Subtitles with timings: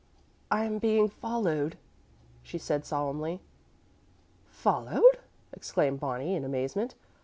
[0.49, 1.77] "I am being followed,"
[2.41, 3.39] she said solemnly.
[4.47, 5.19] "Followed!"
[5.53, 6.95] exclaimed Bonnie, in amazement.